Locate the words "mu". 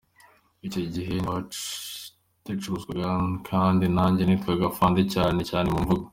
5.73-5.79